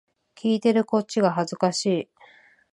[0.35, 2.09] 聞いてるこっちが恥ずかしい